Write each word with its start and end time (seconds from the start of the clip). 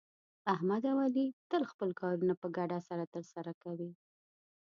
احمد 0.53 0.83
او 0.91 0.97
علي 1.05 1.27
تل 1.51 1.61
خپل 1.71 1.89
کارونه 2.01 2.33
په 2.41 2.47
ګډه 2.57 2.79
سره 2.87 3.03
ترسه 3.13 3.39
کوي. 3.63 3.91